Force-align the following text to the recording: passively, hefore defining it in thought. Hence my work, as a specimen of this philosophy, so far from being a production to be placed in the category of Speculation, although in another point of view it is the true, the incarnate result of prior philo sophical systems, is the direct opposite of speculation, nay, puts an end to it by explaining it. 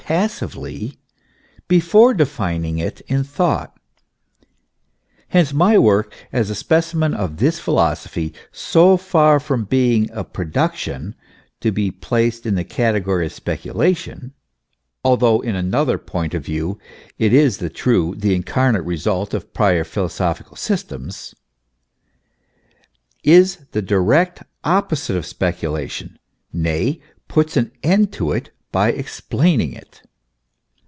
passively, 0.07 0.97
hefore 1.69 2.13
defining 2.13 2.79
it 2.79 2.99
in 3.07 3.23
thought. 3.23 3.77
Hence 5.29 5.53
my 5.53 5.77
work, 5.77 6.13
as 6.33 6.49
a 6.49 6.55
specimen 6.55 7.13
of 7.13 7.37
this 7.37 7.59
philosophy, 7.59 8.33
so 8.51 8.97
far 8.97 9.39
from 9.39 9.63
being 9.63 10.11
a 10.11 10.25
production 10.25 11.15
to 11.61 11.71
be 11.71 11.91
placed 11.91 12.45
in 12.45 12.55
the 12.55 12.65
category 12.65 13.27
of 13.27 13.31
Speculation, 13.31 14.33
although 15.05 15.39
in 15.39 15.55
another 15.55 15.97
point 15.97 16.33
of 16.33 16.43
view 16.43 16.77
it 17.17 17.31
is 17.31 17.59
the 17.59 17.69
true, 17.69 18.13
the 18.17 18.35
incarnate 18.35 18.83
result 18.83 19.33
of 19.33 19.53
prior 19.53 19.85
philo 19.85 20.09
sophical 20.09 20.57
systems, 20.57 21.33
is 23.23 23.59
the 23.71 23.81
direct 23.81 24.43
opposite 24.65 25.15
of 25.15 25.25
speculation, 25.25 26.19
nay, 26.51 26.99
puts 27.29 27.55
an 27.55 27.71
end 27.81 28.11
to 28.11 28.33
it 28.33 28.49
by 28.73 28.89
explaining 28.89 29.73
it. 29.73 30.01